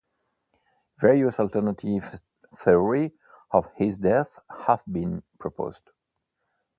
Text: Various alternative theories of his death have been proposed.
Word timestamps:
Various 0.99 1.39
alternative 1.39 2.23
theories 2.57 3.11
of 3.51 3.67
his 3.75 3.99
death 3.99 4.39
have 4.65 4.83
been 4.91 5.21
proposed. 5.37 5.91